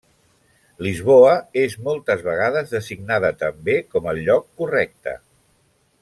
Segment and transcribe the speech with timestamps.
[0.85, 1.33] Lisboa
[1.65, 5.15] és moltes vegades designada també com el lloc correcte.